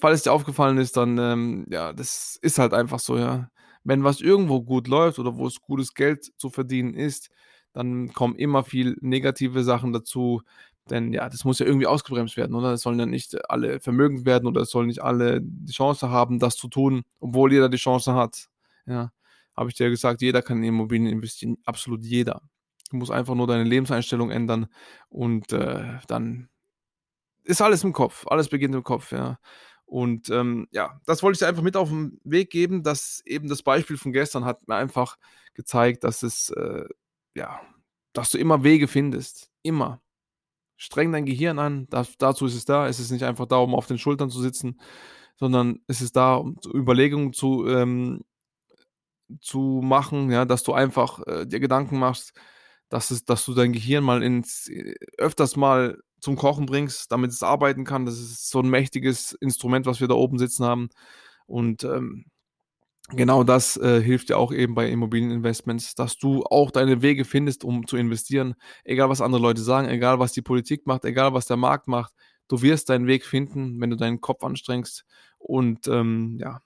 falls 0.00 0.18
es 0.18 0.22
dir 0.24 0.32
aufgefallen 0.32 0.78
ist, 0.78 0.96
dann, 0.96 1.18
ähm, 1.18 1.66
ja, 1.70 1.92
das 1.92 2.38
ist 2.40 2.58
halt 2.58 2.72
einfach 2.72 2.98
so, 2.98 3.18
ja. 3.18 3.50
wenn 3.84 4.04
was 4.04 4.20
irgendwo 4.20 4.62
gut 4.62 4.88
läuft 4.88 5.18
oder 5.18 5.36
wo 5.36 5.46
es 5.46 5.60
gutes 5.60 5.94
Geld 5.94 6.32
zu 6.36 6.50
verdienen 6.50 6.94
ist, 6.94 7.30
dann 7.72 8.12
kommen 8.12 8.36
immer 8.36 8.64
viel 8.64 8.96
negative 9.00 9.62
Sachen 9.62 9.92
dazu. 9.92 10.42
Denn 10.88 11.12
ja, 11.12 11.28
das 11.28 11.44
muss 11.44 11.58
ja 11.60 11.66
irgendwie 11.66 11.86
ausgebremst 11.86 12.36
werden, 12.36 12.56
oder? 12.56 12.72
Es 12.72 12.80
sollen 12.80 12.98
ja 12.98 13.06
nicht 13.06 13.50
alle 13.50 13.80
vermögend 13.80 14.24
werden 14.24 14.46
oder 14.48 14.62
es 14.62 14.70
sollen 14.70 14.88
nicht 14.88 15.02
alle 15.02 15.40
die 15.42 15.72
Chance 15.72 16.10
haben, 16.10 16.38
das 16.40 16.56
zu 16.56 16.68
tun, 16.68 17.02
obwohl 17.20 17.52
jeder 17.52 17.68
die 17.68 17.76
Chance 17.76 18.14
hat. 18.14 18.48
Ja, 18.86 19.12
habe 19.56 19.70
ich 19.70 19.76
dir 19.76 19.90
gesagt, 19.90 20.22
jeder 20.22 20.42
kann 20.42 20.58
in 20.58 20.64
Immobilien 20.64 21.08
investieren, 21.08 21.58
absolut 21.64 22.02
jeder. 22.04 22.42
Du 22.90 22.96
musst 22.96 23.10
einfach 23.10 23.34
nur 23.34 23.46
deine 23.46 23.64
Lebenseinstellung 23.64 24.30
ändern 24.30 24.66
und 25.08 25.52
äh, 25.52 25.98
dann 26.08 26.48
ist 27.44 27.62
alles 27.62 27.84
im 27.84 27.92
Kopf. 27.92 28.26
Alles 28.26 28.48
beginnt 28.48 28.74
im 28.74 28.82
Kopf, 28.82 29.12
ja. 29.12 29.38
Und 29.84 30.30
ähm, 30.30 30.68
ja, 30.70 31.00
das 31.04 31.22
wollte 31.22 31.34
ich 31.34 31.38
dir 31.40 31.48
einfach 31.48 31.62
mit 31.62 31.76
auf 31.76 31.88
den 31.88 32.20
Weg 32.22 32.50
geben, 32.50 32.84
dass 32.84 33.22
eben 33.26 33.48
das 33.48 33.62
Beispiel 33.62 33.96
von 33.96 34.12
gestern 34.12 34.44
hat 34.44 34.68
mir 34.68 34.76
einfach 34.76 35.18
gezeigt, 35.54 36.04
dass 36.04 36.22
es, 36.22 36.50
äh, 36.50 36.84
ja, 37.34 37.60
dass 38.12 38.30
du 38.30 38.38
immer 38.38 38.62
Wege 38.62 38.86
findest. 38.86 39.50
Immer. 39.62 40.00
Streng 40.76 41.12
dein 41.12 41.26
Gehirn 41.26 41.58
an, 41.58 41.86
das, 41.90 42.16
dazu 42.18 42.46
ist 42.46 42.54
es 42.54 42.64
da. 42.64 42.88
Es 42.88 43.00
ist 43.00 43.10
nicht 43.10 43.24
einfach 43.24 43.46
da, 43.46 43.56
um 43.56 43.74
auf 43.74 43.86
den 43.86 43.98
Schultern 43.98 44.30
zu 44.30 44.40
sitzen, 44.40 44.80
sondern 45.36 45.80
es 45.88 46.00
ist 46.00 46.14
da, 46.16 46.36
um 46.36 46.56
Überlegungen 46.72 47.32
zu, 47.32 47.66
ähm, 47.66 48.24
zu 49.40 49.80
machen, 49.82 50.30
ja, 50.30 50.44
dass 50.44 50.62
du 50.62 50.72
einfach 50.72 51.20
äh, 51.26 51.46
dir 51.46 51.60
Gedanken 51.60 51.98
machst, 51.98 52.32
dass, 52.88 53.10
es, 53.10 53.24
dass 53.24 53.44
du 53.44 53.54
dein 53.54 53.72
Gehirn 53.72 54.04
mal 54.04 54.22
ins, 54.22 54.68
äh, 54.68 54.94
öfters 55.18 55.56
mal 55.56 55.98
zum 56.20 56.36
Kochen 56.36 56.66
bringst, 56.66 57.10
damit 57.12 57.30
es 57.30 57.42
arbeiten 57.42 57.84
kann. 57.84 58.04
Das 58.06 58.18
ist 58.18 58.50
so 58.50 58.60
ein 58.60 58.68
mächtiges 58.68 59.32
Instrument, 59.32 59.86
was 59.86 60.00
wir 60.00 60.08
da 60.08 60.14
oben 60.14 60.38
sitzen 60.38 60.64
haben. 60.64 60.90
Und 61.46 61.84
ähm, 61.84 62.26
genau 63.10 63.44
das 63.44 63.76
äh, 63.76 64.02
hilft 64.02 64.28
dir 64.28 64.38
auch 64.38 64.52
eben 64.52 64.74
bei 64.74 64.88
Immobilieninvestments, 64.90 65.94
dass 65.94 66.18
du 66.18 66.44
auch 66.44 66.70
deine 66.70 67.02
Wege 67.02 67.24
findest, 67.24 67.64
um 67.64 67.86
zu 67.86 67.96
investieren. 67.96 68.54
Egal, 68.84 69.08
was 69.08 69.20
andere 69.20 69.42
Leute 69.42 69.62
sagen, 69.62 69.88
egal, 69.88 70.18
was 70.18 70.32
die 70.32 70.42
Politik 70.42 70.86
macht, 70.86 71.04
egal, 71.04 71.32
was 71.32 71.46
der 71.46 71.56
Markt 71.56 71.88
macht. 71.88 72.12
Du 72.48 72.62
wirst 72.62 72.90
deinen 72.90 73.06
Weg 73.06 73.24
finden, 73.24 73.80
wenn 73.80 73.90
du 73.90 73.96
deinen 73.96 74.20
Kopf 74.20 74.42
anstrengst. 74.44 75.04
Und 75.38 75.86
ähm, 75.88 76.36
ja, 76.38 76.60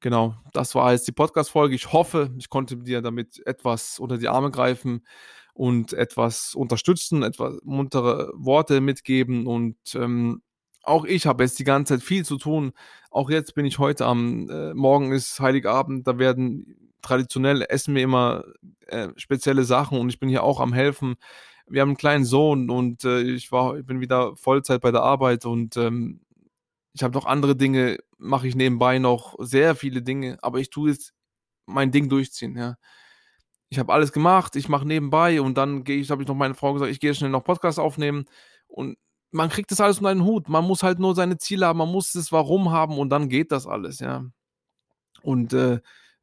genau, 0.00 0.34
das 0.52 0.74
war 0.74 0.92
jetzt 0.92 1.06
die 1.08 1.12
Podcast-Folge. 1.12 1.74
Ich 1.74 1.92
hoffe, 1.92 2.30
ich 2.38 2.48
konnte 2.48 2.76
dir 2.76 3.02
damit 3.02 3.44
etwas 3.46 3.98
unter 3.98 4.18
die 4.18 4.28
Arme 4.28 4.50
greifen 4.50 5.06
und 5.54 5.92
etwas 5.92 6.54
unterstützen, 6.54 7.22
etwas 7.22 7.58
muntere 7.64 8.32
Worte 8.34 8.80
mitgeben. 8.80 9.46
Und 9.46 9.76
ähm, 9.94 10.42
auch 10.82 11.04
ich 11.04 11.26
habe 11.26 11.44
jetzt 11.44 11.58
die 11.58 11.64
ganze 11.64 11.94
Zeit 11.94 12.02
viel 12.02 12.24
zu 12.24 12.38
tun. 12.38 12.72
Auch 13.10 13.30
jetzt 13.30 13.54
bin 13.54 13.66
ich 13.66 13.78
heute 13.78 14.06
am, 14.06 14.48
äh, 14.50 14.74
morgen 14.74 15.12
ist 15.12 15.40
Heiligabend, 15.40 16.06
da 16.06 16.18
werden 16.18 16.92
traditionell 17.02 17.64
essen 17.68 17.94
wir 17.94 18.02
immer 18.02 18.44
äh, 18.86 19.08
spezielle 19.16 19.64
Sachen 19.64 19.98
und 19.98 20.08
ich 20.08 20.18
bin 20.18 20.28
hier 20.28 20.42
auch 20.42 20.60
am 20.60 20.72
helfen. 20.72 21.16
Wir 21.66 21.82
haben 21.82 21.90
einen 21.90 21.96
kleinen 21.96 22.24
Sohn 22.24 22.70
und 22.70 23.04
äh, 23.04 23.20
ich 23.22 23.52
war, 23.52 23.76
ich 23.76 23.86
bin 23.86 24.00
wieder 24.00 24.36
Vollzeit 24.36 24.80
bei 24.80 24.90
der 24.90 25.02
Arbeit 25.02 25.44
und 25.44 25.76
ähm, 25.76 26.20
ich 26.92 27.02
habe 27.02 27.14
noch 27.14 27.26
andere 27.26 27.56
Dinge, 27.56 27.98
mache 28.18 28.48
ich 28.48 28.54
nebenbei 28.56 28.98
noch 28.98 29.36
sehr 29.38 29.74
viele 29.76 30.02
Dinge, 30.02 30.38
aber 30.42 30.58
ich 30.58 30.70
tue 30.70 30.90
jetzt 30.90 31.14
mein 31.66 31.90
Ding 31.90 32.08
durchziehen, 32.08 32.56
ja 32.56 32.76
ich 33.70 33.78
habe 33.78 33.92
alles 33.92 34.12
gemacht, 34.12 34.56
ich 34.56 34.68
mache 34.68 34.86
nebenbei 34.86 35.40
und 35.40 35.58
dann 35.58 35.84
gehe 35.84 35.98
ich, 35.98 36.10
habe 36.10 36.22
ich 36.22 36.28
noch 36.28 36.34
meine 36.34 36.54
Frau 36.54 36.72
gesagt, 36.72 36.90
ich 36.90 37.00
gehe 37.00 37.14
schnell 37.14 37.30
noch 37.30 37.44
Podcast 37.44 37.78
aufnehmen 37.78 38.24
und 38.66 38.96
man 39.30 39.50
kriegt 39.50 39.70
das 39.70 39.80
alles 39.80 39.98
unter 39.98 40.10
einen 40.10 40.24
Hut. 40.24 40.48
Man 40.48 40.64
muss 40.64 40.82
halt 40.82 40.98
nur 40.98 41.14
seine 41.14 41.36
Ziele 41.36 41.66
haben, 41.66 41.78
man 41.78 41.92
muss 41.92 42.12
das 42.12 42.32
Warum 42.32 42.70
haben 42.70 42.98
und 42.98 43.10
dann 43.10 43.28
geht 43.28 43.52
das 43.52 43.66
alles, 43.66 44.00
ja. 44.00 44.24
Und 45.22 45.52
äh, 45.52 45.80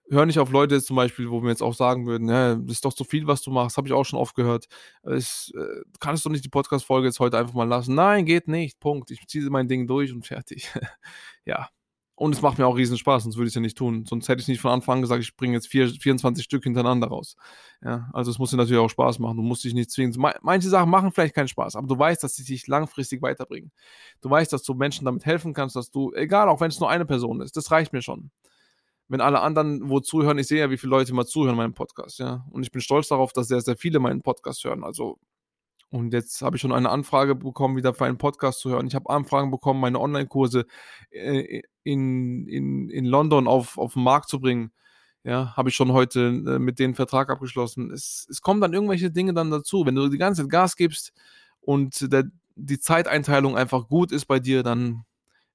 hör 0.09 0.25
nicht 0.25 0.39
auf 0.39 0.51
Leute 0.51 0.81
zum 0.81 0.95
Beispiel, 0.95 1.29
wo 1.31 1.41
wir 1.41 1.49
jetzt 1.49 1.63
auch 1.63 1.73
sagen 1.73 2.05
würden, 2.05 2.29
ja, 2.29 2.55
das 2.55 2.75
ist 2.77 2.85
doch 2.85 2.93
zu 2.93 3.03
viel, 3.03 3.27
was 3.27 3.41
du 3.41 3.51
machst, 3.51 3.77
habe 3.77 3.87
ich 3.87 3.93
auch 3.93 4.05
schon 4.05 4.19
oft 4.19 4.35
gehört. 4.35 4.67
Ich, 5.15 5.51
äh, 5.55 5.81
kannst 5.99 6.25
du 6.25 6.29
nicht 6.29 6.45
die 6.45 6.49
Podcast-Folge 6.49 7.07
jetzt 7.07 7.19
heute 7.19 7.37
einfach 7.37 7.53
mal 7.53 7.67
lassen? 7.67 7.95
Nein, 7.95 8.25
geht 8.25 8.47
nicht, 8.47 8.79
Punkt. 8.79 9.11
Ich 9.11 9.25
ziehe 9.27 9.49
mein 9.49 9.67
Ding 9.67 9.87
durch 9.87 10.11
und 10.13 10.25
fertig. 10.25 10.69
ja, 11.45 11.69
und 12.17 12.33
es 12.33 12.41
macht 12.41 12.57
mir 12.57 12.65
auch 12.65 12.77
riesen 12.77 12.97
Spaß, 12.97 13.23
sonst 13.23 13.35
würde 13.35 13.47
ich 13.47 13.51
es 13.51 13.55
ja 13.55 13.61
nicht 13.61 13.77
tun. 13.77 14.05
Sonst 14.05 14.29
hätte 14.29 14.41
ich 14.41 14.47
nicht 14.47 14.61
von 14.61 14.71
Anfang 14.71 14.95
an 14.95 15.01
gesagt, 15.01 15.21
ich 15.21 15.35
bringe 15.35 15.53
jetzt 15.55 15.67
vier, 15.67 15.89
24 15.89 16.45
Stück 16.45 16.63
hintereinander 16.63 17.07
raus. 17.07 17.35
Ja, 17.83 18.09
also 18.13 18.31
es 18.31 18.39
muss 18.39 18.51
dir 18.51 18.57
natürlich 18.57 18.79
auch 18.79 18.89
Spaß 18.89 19.19
machen. 19.19 19.35
Du 19.35 19.43
musst 19.43 19.65
dich 19.65 19.73
nicht 19.73 19.91
zwingen. 19.91 20.15
Manche 20.41 20.69
Sachen 20.69 20.89
machen 20.89 21.11
vielleicht 21.11 21.35
keinen 21.35 21.49
Spaß, 21.49 21.75
aber 21.75 21.87
du 21.87 21.99
weißt, 21.99 22.23
dass 22.23 22.35
sie 22.35 22.45
dich 22.45 22.67
langfristig 22.67 23.21
weiterbringen. 23.21 23.71
Du 24.21 24.29
weißt, 24.29 24.53
dass 24.53 24.63
du 24.63 24.73
Menschen 24.75 25.03
damit 25.03 25.25
helfen 25.25 25.53
kannst, 25.53 25.75
dass 25.75 25.91
du, 25.91 26.13
egal, 26.13 26.47
auch 26.47 26.61
wenn 26.61 26.69
es 26.69 26.79
nur 26.79 26.89
eine 26.89 27.05
Person 27.05 27.41
ist, 27.41 27.57
das 27.57 27.69
reicht 27.71 27.91
mir 27.91 28.01
schon. 28.01 28.31
Wenn 29.07 29.21
alle 29.21 29.41
anderen 29.41 29.89
wo 29.89 29.99
zuhören, 29.99 30.39
ich 30.39 30.47
sehe 30.47 30.59
ja, 30.59 30.69
wie 30.69 30.77
viele 30.77 30.91
Leute 30.91 31.13
mal 31.13 31.25
zuhören 31.25 31.55
meinem 31.55 31.73
Podcast, 31.73 32.19
ja. 32.19 32.45
Und 32.51 32.63
ich 32.63 32.71
bin 32.71 32.81
stolz 32.81 33.07
darauf, 33.09 33.33
dass 33.33 33.47
sehr, 33.47 33.61
sehr 33.61 33.77
viele 33.77 33.99
meinen 33.99 34.21
Podcast 34.21 34.63
hören. 34.63 34.83
Also 34.83 35.19
und 35.95 36.13
jetzt 36.13 36.41
habe 36.41 36.57
ich 36.57 36.61
schon 36.61 36.73
eine 36.73 36.89
Anfrage 36.89 37.35
bekommen, 37.35 37.77
wieder 37.77 37.93
für 37.93 38.05
einen 38.05 38.17
Podcast 38.17 38.59
zu 38.59 38.69
hören. 38.69 38.87
Ich 38.87 38.95
habe 38.95 39.09
Anfragen 39.09 39.51
bekommen, 39.51 39.79
meine 39.79 39.99
Online-Kurse 39.99 40.65
äh, 41.09 41.61
in, 41.83 42.47
in, 42.47 42.89
in 42.89 43.05
London 43.05 43.47
auf, 43.47 43.77
auf 43.77 43.93
den 43.93 44.03
Markt 44.03 44.27
zu 44.27 44.39
bringen. 44.41 44.71
Ja, 45.23 45.55
habe 45.55 45.69
ich 45.69 45.75
schon 45.75 45.93
heute 45.93 46.19
äh, 46.19 46.59
mit 46.59 46.79
denen 46.79 46.95
Vertrag 46.95 47.29
abgeschlossen. 47.29 47.91
Es, 47.91 48.27
es 48.29 48.41
kommen 48.41 48.61
dann 48.61 48.73
irgendwelche 48.73 49.09
Dinge 49.09 49.33
dann 49.33 49.51
dazu. 49.51 49.85
Wenn 49.85 49.95
du 49.95 50.09
die 50.09 50.17
ganze 50.17 50.41
Zeit 50.41 50.51
Gas 50.51 50.75
gibst 50.75 51.13
und 51.61 52.11
der, 52.11 52.25
die 52.55 52.79
Zeiteinteilung 52.79 53.55
einfach 53.55 53.87
gut 53.87 54.11
ist 54.11 54.25
bei 54.25 54.39
dir, 54.39 54.63
dann 54.63 55.05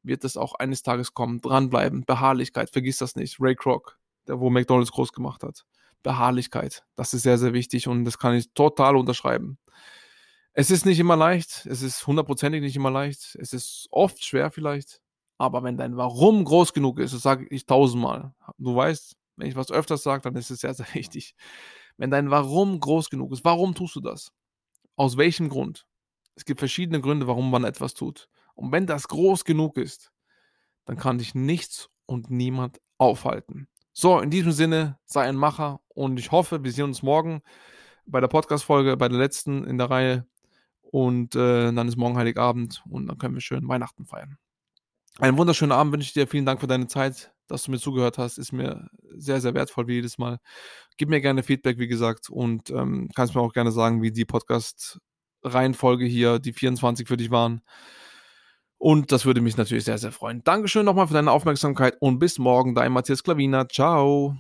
wird 0.02 0.24
es 0.24 0.36
auch 0.36 0.54
eines 0.54 0.82
Tages 0.82 1.14
kommen. 1.14 1.40
Dranbleiben, 1.40 2.04
Beharrlichkeit, 2.04 2.70
vergiss 2.70 2.98
das 2.98 3.16
nicht. 3.16 3.38
Ray 3.40 3.54
Kroc, 3.54 3.98
der 4.26 4.40
wo 4.40 4.50
McDonalds 4.50 4.92
groß 4.92 5.12
gemacht 5.12 5.42
hat. 5.42 5.64
Beharrlichkeit, 6.02 6.84
das 6.96 7.12
ist 7.12 7.22
sehr, 7.22 7.38
sehr 7.38 7.52
wichtig 7.52 7.86
und 7.86 8.04
das 8.04 8.18
kann 8.18 8.34
ich 8.34 8.52
total 8.54 8.96
unterschreiben. 8.96 9.58
Es 10.52 10.70
ist 10.70 10.86
nicht 10.86 10.98
immer 10.98 11.16
leicht, 11.16 11.66
es 11.66 11.82
ist 11.82 12.06
hundertprozentig 12.06 12.60
nicht 12.60 12.76
immer 12.76 12.90
leicht, 12.90 13.36
es 13.38 13.52
ist 13.52 13.86
oft 13.90 14.24
schwer 14.24 14.50
vielleicht, 14.50 15.00
aber 15.38 15.62
wenn 15.62 15.76
dein 15.76 15.96
Warum 15.96 16.44
groß 16.44 16.72
genug 16.72 16.98
ist, 16.98 17.14
das 17.14 17.22
sage 17.22 17.46
ich 17.50 17.66
tausendmal, 17.66 18.34
du 18.58 18.74
weißt, 18.74 19.14
wenn 19.36 19.48
ich 19.48 19.56
was 19.56 19.70
öfters 19.70 20.02
sage, 20.02 20.22
dann 20.22 20.36
ist 20.36 20.50
es 20.50 20.60
sehr, 20.60 20.74
sehr 20.74 20.86
wichtig. 20.94 21.34
Wenn 21.96 22.10
dein 22.10 22.30
Warum 22.30 22.80
groß 22.80 23.10
genug 23.10 23.32
ist, 23.32 23.44
warum 23.44 23.74
tust 23.74 23.94
du 23.96 24.00
das? 24.00 24.32
Aus 24.96 25.16
welchem 25.16 25.48
Grund? 25.48 25.86
Es 26.34 26.44
gibt 26.44 26.58
verschiedene 26.60 27.00
Gründe, 27.00 27.26
warum 27.26 27.50
man 27.50 27.64
etwas 27.64 27.94
tut. 27.94 28.28
Und 28.60 28.72
wenn 28.72 28.86
das 28.86 29.08
groß 29.08 29.46
genug 29.46 29.78
ist, 29.78 30.12
dann 30.84 30.98
kann 30.98 31.16
dich 31.16 31.34
nichts 31.34 31.88
und 32.04 32.30
niemand 32.30 32.78
aufhalten. 32.98 33.68
So, 33.92 34.20
in 34.20 34.28
diesem 34.28 34.52
Sinne, 34.52 34.98
sei 35.06 35.22
ein 35.22 35.34
Macher 35.34 35.80
und 35.88 36.18
ich 36.18 36.30
hoffe, 36.30 36.62
wir 36.62 36.70
sehen 36.70 36.84
uns 36.84 37.02
morgen 37.02 37.40
bei 38.04 38.20
der 38.20 38.28
Podcast-Folge, 38.28 38.98
bei 38.98 39.08
der 39.08 39.18
letzten 39.18 39.64
in 39.64 39.78
der 39.78 39.88
Reihe. 39.88 40.26
Und 40.82 41.34
äh, 41.36 41.72
dann 41.72 41.88
ist 41.88 41.96
morgen 41.96 42.18
Heiligabend 42.18 42.82
und 42.90 43.06
dann 43.06 43.16
können 43.16 43.34
wir 43.34 43.40
schön 43.40 43.66
Weihnachten 43.66 44.04
feiern. 44.04 44.36
Einen 45.18 45.38
wunderschönen 45.38 45.72
Abend 45.72 45.94
wünsche 45.94 46.08
ich 46.08 46.12
dir. 46.12 46.26
Vielen 46.26 46.44
Dank 46.44 46.60
für 46.60 46.66
deine 46.66 46.86
Zeit, 46.86 47.32
dass 47.46 47.62
du 47.62 47.70
mir 47.70 47.78
zugehört 47.78 48.18
hast. 48.18 48.36
Ist 48.36 48.52
mir 48.52 48.90
sehr, 49.16 49.40
sehr 49.40 49.54
wertvoll 49.54 49.86
wie 49.86 49.94
jedes 49.94 50.18
Mal. 50.18 50.38
Gib 50.98 51.08
mir 51.08 51.22
gerne 51.22 51.42
Feedback, 51.42 51.78
wie 51.78 51.88
gesagt, 51.88 52.28
und 52.28 52.68
ähm, 52.68 53.08
kannst 53.14 53.34
mir 53.34 53.40
auch 53.40 53.54
gerne 53.54 53.72
sagen, 53.72 54.02
wie 54.02 54.12
die 54.12 54.26
Podcast-Reihenfolge 54.26 56.04
hier, 56.04 56.38
die 56.40 56.52
24 56.52 57.08
für 57.08 57.16
dich 57.16 57.30
waren. 57.30 57.62
Und 58.80 59.12
das 59.12 59.26
würde 59.26 59.42
mich 59.42 59.58
natürlich 59.58 59.84
sehr, 59.84 59.98
sehr 59.98 60.10
freuen. 60.10 60.42
Dankeschön 60.42 60.86
nochmal 60.86 61.06
für 61.06 61.12
deine 61.12 61.30
Aufmerksamkeit 61.30 61.98
und 62.00 62.18
bis 62.18 62.38
morgen, 62.38 62.74
dein 62.74 62.92
Matthias 62.92 63.22
Klavina. 63.22 63.68
Ciao. 63.68 64.38